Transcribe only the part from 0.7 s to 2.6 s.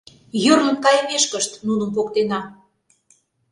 кайымешкышт нуным поктена.